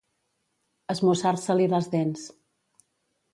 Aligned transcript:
Esmussar-se-li 0.93 1.67
les 1.75 1.91
dents. 1.97 2.25